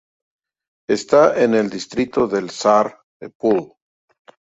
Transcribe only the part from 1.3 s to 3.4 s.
en el distrito de Sar-e